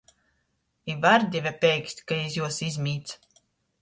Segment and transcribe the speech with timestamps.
[0.91, 3.15] I vardive peikst, ka iz juos izmīdz.